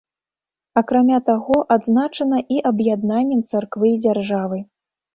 [0.81, 4.57] Акрамя таго, адзначана і аб'яднаннем царквы і дзяржавы.